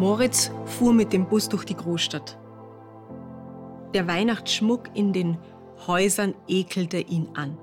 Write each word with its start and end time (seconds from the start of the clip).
Moritz 0.00 0.50
fuhr 0.64 0.94
mit 0.94 1.12
dem 1.12 1.28
Bus 1.28 1.50
durch 1.50 1.66
die 1.66 1.76
Großstadt. 1.76 2.38
Der 3.92 4.06
Weihnachtsschmuck 4.08 4.88
in 4.96 5.12
den 5.12 5.36
Häusern 5.86 6.34
ekelte 6.48 7.00
ihn 7.00 7.28
an. 7.34 7.58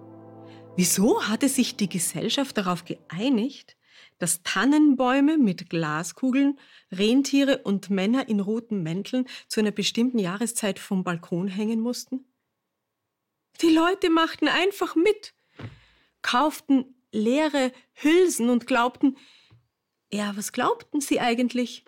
Wieso 0.76 1.24
hatte 1.24 1.50
sich 1.50 1.78
die 1.78 1.90
Gesellschaft 1.90 2.56
darauf 2.56 2.86
geeinigt, 2.86 3.76
dass 4.20 4.44
Tannenbäume 4.44 5.40
mit 5.40 5.68
Glaskugeln, 5.72 6.60
Rentiere 6.92 7.64
und 7.64 7.90
Männer 7.90 8.30
in 8.30 8.40
roten 8.40 8.84
Mänteln 8.84 9.26
zu 9.48 9.60
einer 9.60 9.72
bestimmten 9.72 10.20
Jahreszeit 10.20 10.78
vom 10.78 11.04
Balkon 11.04 11.48
hängen 11.48 11.80
mussten? 11.80 12.24
Die 13.64 13.74
Leute 13.74 14.12
machten 14.12 14.48
einfach 14.48 14.96
mit, 14.96 15.34
kauften 16.22 17.02
leere 17.12 17.72
Hülsen 17.94 18.52
und 18.52 18.68
glaubten, 18.68 19.18
ja, 20.14 20.38
was 20.38 20.52
glaubten 20.52 21.02
sie 21.02 21.20
eigentlich? 21.20 21.84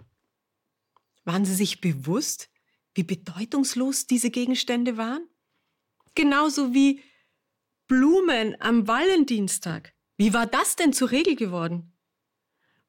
Waren 1.29 1.45
sie 1.45 1.53
sich 1.53 1.79
bewusst, 1.79 2.49
wie 2.95 3.03
bedeutungslos 3.03 4.07
diese 4.07 4.31
Gegenstände 4.31 4.97
waren? 4.97 5.27
Genauso 6.15 6.73
wie 6.73 7.03
Blumen 7.85 8.59
am 8.59 8.87
Valentinstag. 8.87 9.93
Wie 10.17 10.33
war 10.33 10.47
das 10.47 10.75
denn 10.75 10.91
zur 10.91 11.11
Regel 11.11 11.35
geworden? 11.35 11.93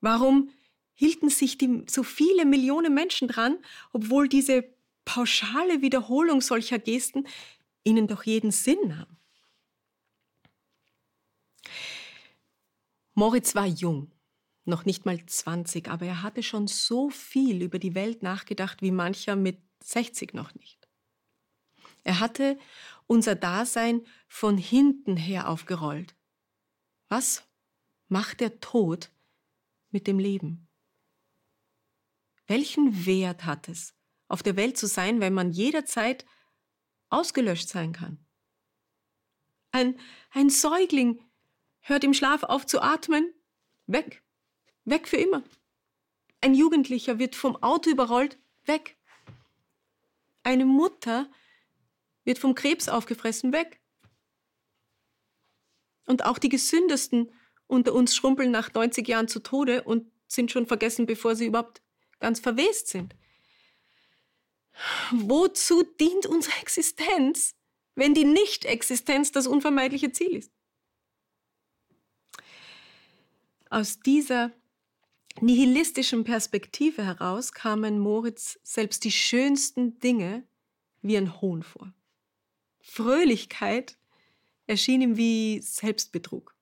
Warum 0.01 0.49
hielten 0.95 1.29
sich 1.29 1.59
die, 1.59 1.85
so 1.87 2.03
viele 2.03 2.47
Millionen 2.47 2.95
Menschen 2.95 3.29
dran, 3.29 3.59
obwohl 3.93 4.27
diese 4.27 4.65
pauschale 5.05 5.83
Wiederholung 5.83 6.41
solcher 6.41 6.79
Gesten 6.79 7.29
ihnen 7.85 8.09
doch 8.09 8.23
jeden 8.23 8.53
Sinn 8.53 8.79
nahm? 8.87 9.19
Moritz 13.13 13.55
war 13.55 13.67
jung, 13.67 14.11
noch 14.71 14.87
nicht 14.87 15.05
mal 15.05 15.25
20, 15.25 15.89
aber 15.89 16.07
er 16.07 16.23
hatte 16.23 16.43
schon 16.43 16.67
so 16.67 17.11
viel 17.11 17.63
über 17.63 17.79
die 17.79 17.95
Welt 17.95 18.23
nachgedacht 18.23 18.81
wie 18.81 18.91
mancher 18.91 19.37
mit 19.37 19.61
60 19.83 20.33
noch 20.33 20.55
nicht. 20.55 20.89
Er 22.03 22.21
hatte 22.21 22.59
unser 23.07 23.35
Dasein 23.35 24.07
von 24.29 24.57
hinten 24.57 25.17
her 25.17 25.49
aufgerollt. 25.49 26.17
Was 27.09 27.45
macht 28.09 28.41
der 28.41 28.61
Tod 28.61 29.11
mit 29.91 30.07
dem 30.07 30.19
Leben? 30.19 30.69
Welchen 32.47 33.07
Wert 33.07 33.45
hat 33.45 33.69
es, 33.69 33.95
auf 34.29 34.43
der 34.43 34.57
Welt 34.57 34.77
zu 34.77 34.87
sein, 34.87 35.21
wenn 35.21 35.35
man 35.35 35.53
jederzeit 35.53 36.25
ausgelöscht 37.09 37.69
sein 37.69 37.93
kann? 37.93 38.25
Ein, 39.73 39.99
ein 40.31 40.51
Säugling 40.51 41.23
hört 41.81 42.05
im 42.05 42.15
Schlaf 42.15 42.43
auf 42.43 42.67
zu 42.67 42.81
atmen, 42.81 43.33
weg, 43.87 44.23
weg 44.91 45.09
für 45.09 45.17
immer. 45.17 45.43
Ein 46.41 46.55
Jugendlicher 46.55 47.19
wird 47.19 47.35
vom 47.35 47.63
Auto 47.63 47.91
überrollt, 47.91 48.39
weg. 48.65 48.97
Eine 50.43 50.65
Mutter 50.65 51.31
wird 52.25 52.39
vom 52.39 52.55
Krebs 52.55 52.89
aufgefressen, 52.89 53.53
weg. 53.53 53.81
Und 56.07 56.25
auch 56.25 56.39
die 56.39 56.49
gesündesten 56.49 57.31
unter 57.67 57.93
uns 57.95 58.17
schrumpeln 58.17 58.51
nach 58.51 58.73
90 58.73 59.07
Jahren 59.07 59.29
zu 59.29 59.41
Tode 59.41 59.85
und 59.85 60.11
sind 60.27 60.51
schon 60.51 60.67
vergessen, 60.67 61.07
bevor 61.07 61.37
sie 61.37 61.47
überhaupt 61.47 61.83
ganz 62.19 62.41
verwest 62.41 62.89
sind. 62.89 63.15
Wozu 65.13 65.83
dient 65.83 66.27
unsere 66.27 66.59
Existenz, 66.61 67.55
wenn 67.95 68.15
die 68.15 68.25
Nicht-Existenz 68.25 69.31
das 69.33 69.47
unvermeidliche 69.47 70.11
Ziel 70.13 70.37
ist? 70.37 70.53
Aus 73.69 74.01
dieser 74.01 74.53
nihilistischen 75.43 76.25
Perspektive 76.25 77.05
heraus 77.05 77.53
kamen 77.53 77.99
Moritz 77.99 78.59
selbst 78.63 79.05
die 79.05 79.13
schönsten 79.13 79.99
Dinge 79.99 80.47
wie 81.03 81.17
ein 81.17 81.41
Hohn 81.41 81.63
vor. 81.63 81.93
Fröhlichkeit 82.81 83.99
erschien 84.67 85.03
ihm 85.03 85.17
wie 85.17 85.61
Selbstbetrug. 85.61 86.55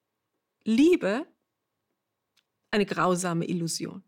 Liebe 0.65 1.27
eine 2.71 2.87
grausame 2.87 3.47
Illusion. 3.47 4.03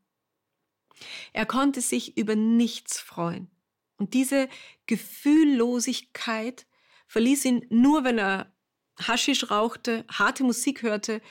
Er 1.33 1.47
konnte 1.47 1.81
sich 1.81 2.17
über 2.17 2.37
nichts 2.37 3.01
freuen. 3.01 3.51
Und 3.97 4.15
diese 4.15 4.49
Gefühllosigkeit 4.87 6.67
verließ 7.07 7.45
ihn 7.45 7.67
nur, 7.71 8.05
wenn 8.05 8.19
er 8.19 8.53
Haschisch 8.99 9.51
rauchte, 9.51 10.05
harte 10.11 10.45
Musik 10.45 10.83
hörte 10.83 11.23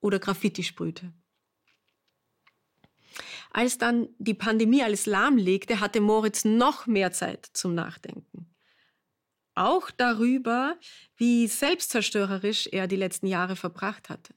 oder 0.00 0.18
Graffiti 0.18 0.62
sprühte. 0.62 1.12
Als 3.54 3.76
dann 3.76 4.08
die 4.18 4.32
Pandemie 4.32 4.82
alles 4.82 5.04
lahmlegte, 5.04 5.80
hatte 5.80 6.00
Moritz 6.00 6.46
noch 6.46 6.86
mehr 6.86 7.12
Zeit 7.12 7.50
zum 7.52 7.74
Nachdenken. 7.74 8.46
Auch 9.54 9.90
darüber, 9.90 10.78
wie 11.16 11.46
selbstzerstörerisch 11.46 12.68
er 12.68 12.86
die 12.86 12.96
letzten 12.96 13.26
Jahre 13.26 13.54
verbracht 13.54 14.08
hatte. 14.08 14.34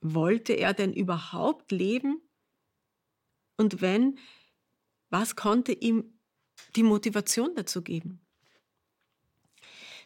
Wollte 0.00 0.52
er 0.52 0.74
denn 0.74 0.92
überhaupt 0.92 1.72
leben? 1.72 2.22
Und 3.56 3.80
wenn, 3.80 4.18
was 5.10 5.34
konnte 5.34 5.72
ihm 5.72 6.20
die 6.76 6.84
Motivation 6.84 7.56
dazu 7.56 7.82
geben? 7.82 8.24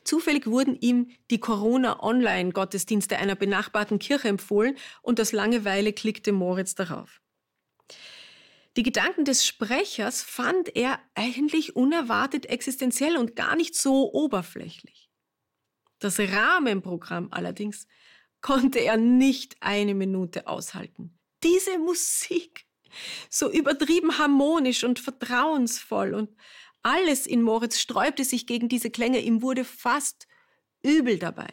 Zufällig 0.02 0.46
wurden 0.46 0.76
ihm 0.80 1.10
die 1.30 1.40
Corona-Online-Gottesdienste 1.40 3.18
einer 3.18 3.36
benachbarten 3.36 3.98
Kirche 3.98 4.28
empfohlen 4.28 4.78
und 5.02 5.20
aus 5.20 5.32
Langeweile 5.32 5.92
klickte 5.92 6.32
Moritz 6.32 6.74
darauf. 6.74 7.20
Die 8.76 8.82
Gedanken 8.82 9.24
des 9.24 9.44
Sprechers 9.46 10.22
fand 10.22 10.76
er 10.76 11.00
eigentlich 11.14 11.74
unerwartet 11.74 12.46
existenziell 12.46 13.16
und 13.16 13.34
gar 13.34 13.56
nicht 13.56 13.74
so 13.74 14.12
oberflächlich. 14.12 15.10
Das 15.98 16.18
Rahmenprogramm 16.18 17.28
allerdings 17.30 17.86
konnte 18.40 18.78
er 18.78 18.96
nicht 18.96 19.56
eine 19.60 19.94
Minute 19.94 20.46
aushalten. 20.46 21.18
Diese 21.42 21.78
Musik, 21.78 22.66
so 23.28 23.50
übertrieben 23.50 24.18
harmonisch 24.18 24.84
und 24.84 24.98
vertrauensvoll 24.98 26.14
und 26.14 26.30
alles 26.82 27.26
in 27.26 27.42
Moritz 27.42 27.78
sträubte 27.78 28.24
sich 28.24 28.46
gegen 28.46 28.68
diese 28.68 28.90
Klänge, 28.90 29.20
ihm 29.20 29.42
wurde 29.42 29.64
fast 29.64 30.26
übel 30.82 31.18
dabei. 31.18 31.52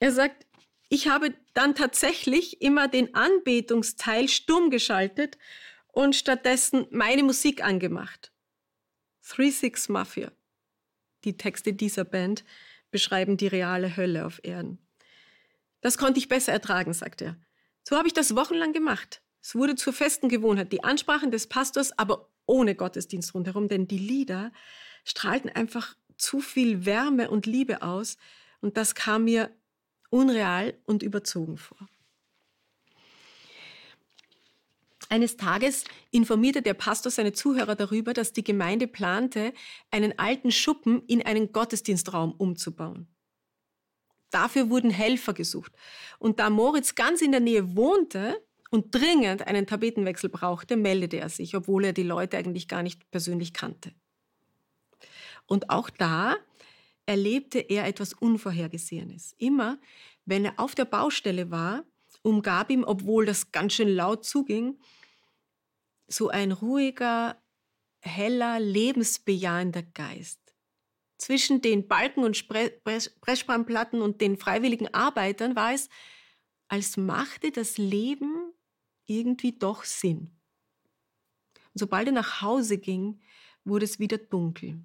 Er 0.00 0.12
sagt, 0.12 0.46
ich 0.88 1.08
habe 1.08 1.34
dann 1.54 1.74
tatsächlich 1.74 2.62
immer 2.62 2.88
den 2.88 3.14
Anbetungsteil 3.14 4.28
stumm 4.28 4.70
geschaltet 4.70 5.38
und 5.88 6.16
stattdessen 6.16 6.86
meine 6.90 7.22
Musik 7.22 7.62
angemacht. 7.62 8.32
Three 9.26 9.50
Six 9.50 9.88
Mafia. 9.88 10.32
Die 11.24 11.36
Texte 11.36 11.72
dieser 11.74 12.04
Band 12.04 12.44
beschreiben 12.90 13.36
die 13.36 13.48
reale 13.48 13.96
Hölle 13.96 14.24
auf 14.24 14.40
Erden. 14.42 14.78
Das 15.80 15.98
konnte 15.98 16.18
ich 16.18 16.28
besser 16.28 16.52
ertragen, 16.52 16.92
sagt 16.94 17.20
er. 17.22 17.36
So 17.82 17.96
habe 17.96 18.08
ich 18.08 18.14
das 18.14 18.34
wochenlang 18.34 18.72
gemacht. 18.72 19.20
Es 19.42 19.54
wurde 19.54 19.74
zur 19.74 19.92
festen 19.92 20.28
Gewohnheit. 20.28 20.72
Die 20.72 20.84
Ansprachen 20.84 21.30
des 21.30 21.46
Pastors, 21.46 21.96
aber 21.98 22.30
ohne 22.46 22.74
Gottesdienst 22.74 23.34
rundherum, 23.34 23.68
denn 23.68 23.86
die 23.86 23.98
Lieder 23.98 24.52
strahlten 25.04 25.50
einfach 25.50 25.96
zu 26.16 26.40
viel 26.40 26.86
Wärme 26.86 27.30
und 27.30 27.46
Liebe 27.46 27.82
aus 27.82 28.16
und 28.60 28.76
das 28.76 28.94
kam 28.94 29.24
mir 29.24 29.50
unreal 30.10 30.74
und 30.84 31.02
überzogen 31.02 31.56
vor. 31.56 31.88
Eines 35.10 35.38
Tages 35.38 35.84
informierte 36.10 36.60
der 36.60 36.74
Pastor 36.74 37.10
seine 37.10 37.32
Zuhörer 37.32 37.74
darüber, 37.74 38.12
dass 38.12 38.34
die 38.34 38.44
Gemeinde 38.44 38.86
plante, 38.86 39.54
einen 39.90 40.18
alten 40.18 40.52
Schuppen 40.52 41.02
in 41.06 41.24
einen 41.24 41.52
Gottesdienstraum 41.52 42.32
umzubauen. 42.32 43.08
Dafür 44.30 44.68
wurden 44.68 44.90
Helfer 44.90 45.32
gesucht. 45.32 45.72
Und 46.18 46.38
da 46.38 46.50
Moritz 46.50 46.94
ganz 46.94 47.22
in 47.22 47.32
der 47.32 47.40
Nähe 47.40 47.74
wohnte 47.74 48.44
und 48.70 48.94
dringend 48.94 49.46
einen 49.46 49.66
Tapetenwechsel 49.66 50.28
brauchte, 50.28 50.76
meldete 50.76 51.18
er 51.18 51.30
sich, 51.30 51.56
obwohl 51.56 51.86
er 51.86 51.92
die 51.94 52.02
Leute 52.02 52.36
eigentlich 52.36 52.68
gar 52.68 52.82
nicht 52.82 53.10
persönlich 53.10 53.54
kannte. 53.54 53.92
Und 55.46 55.70
auch 55.70 55.88
da 55.88 56.36
erlebte 57.08 57.58
er 57.58 57.86
etwas 57.86 58.12
Unvorhergesehenes. 58.12 59.34
Immer, 59.38 59.78
wenn 60.26 60.44
er 60.44 60.60
auf 60.60 60.74
der 60.74 60.84
Baustelle 60.84 61.50
war, 61.50 61.84
umgab 62.20 62.70
ihm, 62.70 62.84
obwohl 62.84 63.24
das 63.24 63.50
ganz 63.50 63.72
schön 63.72 63.88
laut 63.88 64.26
zuging, 64.26 64.78
so 66.06 66.28
ein 66.28 66.52
ruhiger, 66.52 67.40
heller, 68.00 68.60
lebensbejahender 68.60 69.82
Geist. 69.82 70.38
Zwischen 71.16 71.62
den 71.62 71.88
Balken 71.88 72.24
und 72.24 72.46
Pressspannplatten 73.22 74.02
und 74.02 74.20
den 74.20 74.36
freiwilligen 74.36 74.92
Arbeitern 74.92 75.56
war 75.56 75.72
es, 75.72 75.88
als 76.68 76.98
machte 76.98 77.50
das 77.50 77.78
Leben 77.78 78.52
irgendwie 79.06 79.52
doch 79.52 79.84
Sinn. 79.84 80.36
Und 81.72 81.78
sobald 81.78 82.08
er 82.08 82.12
nach 82.12 82.42
Hause 82.42 82.76
ging, 82.76 83.22
wurde 83.64 83.86
es 83.86 83.98
wieder 83.98 84.18
dunkel. 84.18 84.84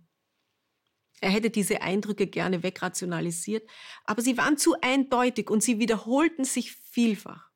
Er 1.24 1.30
hätte 1.30 1.50
diese 1.50 1.82
Eindrücke 1.82 2.28
gerne 2.28 2.64
wegrationalisiert, 2.64 3.66
aber 4.04 4.22
sie 4.22 4.38
waren 4.38 4.58
zu 4.58 4.76
eindeutig 4.82 5.50
und 5.50 5.64
sie 5.64 5.80
wiederholten 5.80 6.44
sich 6.44 6.74
vielfach. 6.74 7.50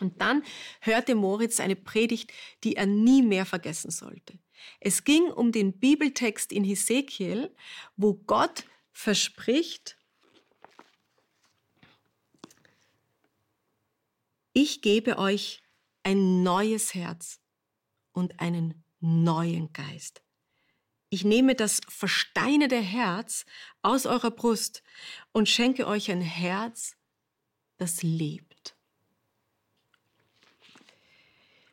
Und 0.00 0.22
dann 0.22 0.42
hörte 0.80 1.14
Moritz 1.14 1.60
eine 1.60 1.76
Predigt, 1.76 2.32
die 2.64 2.76
er 2.76 2.86
nie 2.86 3.20
mehr 3.20 3.44
vergessen 3.44 3.90
sollte. 3.90 4.38
Es 4.80 5.04
ging 5.04 5.24
um 5.24 5.52
den 5.52 5.78
Bibeltext 5.78 6.52
in 6.52 6.64
Hesekiel, 6.64 7.54
wo 7.96 8.14
Gott 8.14 8.64
verspricht, 8.92 9.98
ich 14.54 14.80
gebe 14.80 15.18
euch 15.18 15.62
ein 16.02 16.42
neues 16.42 16.94
Herz 16.94 17.40
und 18.12 18.40
einen 18.40 18.82
neuen 19.00 19.70
Geist. 19.74 20.24
Ich 21.14 21.22
nehme 21.24 21.54
das 21.54 21.80
versteinerte 21.86 22.80
Herz 22.80 23.46
aus 23.82 24.04
eurer 24.04 24.32
Brust 24.32 24.82
und 25.30 25.48
schenke 25.48 25.86
euch 25.86 26.10
ein 26.10 26.20
Herz, 26.20 26.96
das 27.76 28.02
lebt. 28.02 28.74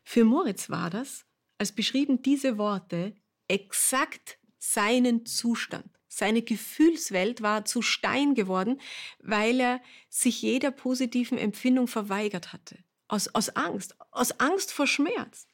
Für 0.04 0.26
Moritz 0.26 0.70
war 0.70 0.92
das, 0.92 1.26
als 1.58 1.72
beschrieben 1.72 2.22
diese 2.22 2.60
Worte, 2.60 3.16
exakt 3.48 4.38
seinen 4.60 5.26
Zustand. 5.26 5.90
Seine 6.08 6.44
Gefühlswelt 6.44 7.42
war 7.42 7.66
zu 7.66 7.82
Stein 7.82 8.36
geworden, 8.36 8.80
weil 9.18 9.60
er 9.60 9.82
sich 10.08 10.44
jeder 10.44 10.70
positiven 10.70 11.40
Empfindung 11.40 11.88
verweigert 11.88 12.54
hatte. 12.54 12.78
Aus, 13.08 13.28
aus 13.30 13.50
Angst, 13.50 13.96
aus 14.12 14.40
Angst 14.40 14.72
vor 14.72 14.86
Schmerz. 14.86 15.48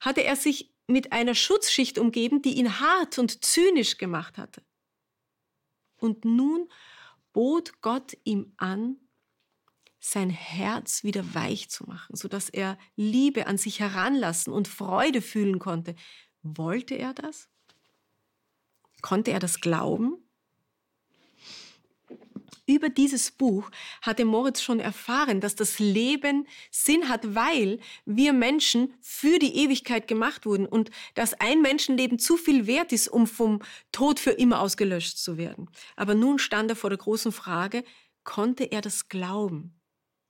Hatte 0.00 0.24
er 0.24 0.34
sich 0.34 0.71
mit 0.86 1.12
einer 1.12 1.34
Schutzschicht 1.34 1.98
umgeben, 1.98 2.42
die 2.42 2.54
ihn 2.54 2.80
hart 2.80 3.18
und 3.18 3.44
zynisch 3.44 3.98
gemacht 3.98 4.38
hatte. 4.38 4.62
Und 5.98 6.24
nun 6.24 6.68
bot 7.32 7.80
Gott 7.80 8.16
ihm 8.24 8.52
an, 8.56 8.96
sein 10.00 10.30
Herz 10.30 11.04
wieder 11.04 11.34
weich 11.34 11.70
zu 11.70 11.84
machen, 11.84 12.16
sodass 12.16 12.48
er 12.48 12.76
Liebe 12.96 13.46
an 13.46 13.56
sich 13.56 13.78
heranlassen 13.78 14.52
und 14.52 14.66
Freude 14.66 15.22
fühlen 15.22 15.60
konnte. 15.60 15.94
Wollte 16.42 16.96
er 16.96 17.14
das? 17.14 17.48
Konnte 19.00 19.30
er 19.30 19.38
das 19.38 19.60
glauben? 19.60 20.21
Über 22.66 22.90
dieses 22.90 23.32
Buch 23.32 23.70
hatte 24.02 24.24
Moritz 24.24 24.62
schon 24.62 24.78
erfahren, 24.78 25.40
dass 25.40 25.56
das 25.56 25.80
Leben 25.80 26.46
Sinn 26.70 27.08
hat, 27.08 27.34
weil 27.34 27.80
wir 28.04 28.32
Menschen 28.32 28.94
für 29.00 29.40
die 29.40 29.56
Ewigkeit 29.56 30.06
gemacht 30.06 30.46
wurden 30.46 30.66
und 30.66 30.90
dass 31.14 31.34
ein 31.34 31.60
Menschenleben 31.60 32.20
zu 32.20 32.36
viel 32.36 32.68
wert 32.68 32.92
ist, 32.92 33.08
um 33.08 33.26
vom 33.26 33.60
Tod 33.90 34.20
für 34.20 34.30
immer 34.30 34.60
ausgelöscht 34.60 35.18
zu 35.18 35.38
werden. 35.38 35.68
Aber 35.96 36.14
nun 36.14 36.38
stand 36.38 36.70
er 36.70 36.76
vor 36.76 36.90
der 36.90 36.98
großen 36.98 37.32
Frage, 37.32 37.82
konnte 38.22 38.64
er 38.64 38.80
das 38.80 39.08
glauben? 39.08 39.74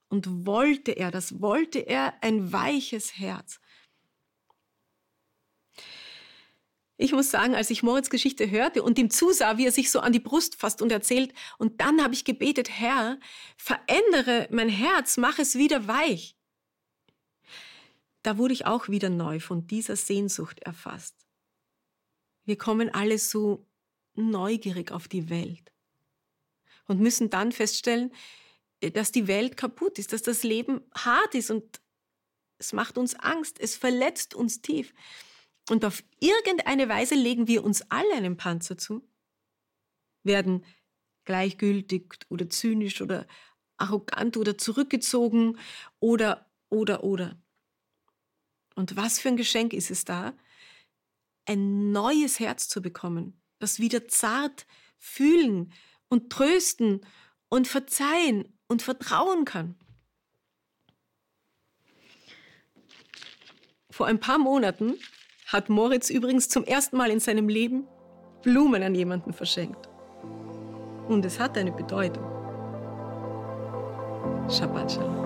Und 0.09 0.47
wollte 0.47 0.93
er 0.93 1.11
das? 1.11 1.41
Wollte 1.41 1.81
er 1.81 2.15
ein 2.23 2.53
weiches 2.53 3.19
Herz? 3.19 3.61
Ich 6.97 7.13
muss 7.13 7.31
sagen, 7.31 7.55
als 7.55 7.71
ich 7.71 7.83
Moritz 7.83 8.11
Geschichte 8.11 8.51
hörte 8.51 8.83
und 8.83 8.99
ihm 8.99 9.11
zusah, 9.11 9.57
wie 9.57 9.67
er 9.67 9.73
sich 9.73 9.91
so 9.91 10.01
an 10.01 10.13
die 10.13 10.21
Brust 10.21 10.57
fasst 10.57 10.83
und 10.83 10.93
erzählt, 10.93 11.33
und 11.59 11.81
dann 11.81 12.03
habe 12.03 12.15
ich 12.15 12.25
gebetet, 12.25 12.71
Herr, 12.71 13.19
verändere 13.57 14.49
mein 14.51 14.69
Herz, 14.69 15.17
mach 15.17 15.39
es 15.39 15.57
wieder 15.57 15.89
weich. 15.89 16.37
Da 18.23 18.39
wurde 18.39 18.55
ich 18.55 18.67
auch 18.67 18.89
wieder 18.89 19.11
neu 19.11 19.41
von 19.41 19.67
dieser 19.67 19.97
Sehnsucht 19.97 20.61
erfasst. 20.61 21.17
Wir 22.45 22.57
kommen 22.57 22.91
alle 22.91 23.19
so 23.19 23.67
neugierig 24.15 24.93
auf 24.93 25.09
die 25.09 25.31
Welt 25.31 25.73
und 26.87 27.01
müssen 27.01 27.31
dann 27.31 27.53
feststellen, 27.53 28.13
dass 28.95 29.13
die 29.13 29.29
Welt 29.29 29.57
kaputt 29.57 29.99
ist, 29.99 30.13
dass 30.13 30.23
das 30.23 30.43
Leben 30.43 30.83
hart 30.95 31.35
ist 31.35 31.51
und 31.51 31.81
es 32.59 32.73
macht 32.73 32.99
uns 32.99 33.15
Angst, 33.15 33.59
es 33.61 33.77
verletzt 33.77 34.35
uns 34.35 34.61
tief. 34.61 34.93
Und 35.69 35.85
auf 35.85 36.03
irgendeine 36.21 36.89
Weise 36.89 37.15
legen 37.15 37.47
wir 37.47 37.65
uns 37.65 37.83
alle 37.91 38.15
einen 38.15 38.37
Panzer 38.37 38.77
zu, 38.77 39.07
werden 40.25 40.65
gleichgültig 41.25 42.19
oder 42.29 42.51
zynisch 42.51 43.01
oder 43.01 43.27
arrogant 43.77 44.37
oder 44.37 44.59
zurückgezogen 44.59 45.59
oder, 46.01 46.51
oder, 46.69 47.05
oder. 47.05 47.41
Und 48.75 48.97
was 48.97 49.19
für 49.19 49.29
ein 49.29 49.37
Geschenk 49.37 49.73
ist 49.73 49.91
es 49.91 50.05
da, 50.05 50.35
ein 51.45 51.93
neues 51.93 52.41
Herz 52.41 52.69
zu 52.69 52.81
bekommen, 52.81 53.41
das 53.59 53.79
wieder 53.79 54.09
zart 54.09 54.67
fühlen 54.99 55.73
und 56.09 56.31
trösten 56.31 57.05
und 57.49 57.69
verzeihen 57.69 58.59
und 58.69 58.83
vertrauen 58.83 59.45
kann. 59.45 59.77
Vor 63.91 64.07
ein 64.07 64.21
paar 64.21 64.39
Monaten 64.39 64.99
hat 65.53 65.69
Moritz 65.69 66.09
übrigens 66.09 66.49
zum 66.49 66.65
ersten 66.65 66.97
Mal 66.97 67.11
in 67.11 67.21
seinem 67.21 67.49
Leben 67.49 67.87
Blumen 68.43 68.83
an 68.83 68.95
jemanden 68.95 69.33
verschenkt. 69.33 69.89
Und 71.09 71.25
es 71.25 71.39
hat 71.39 71.59
eine 71.59 71.73
Bedeutung. 71.73 72.25
Shabbat 74.49 74.93
Shalom. 74.93 75.23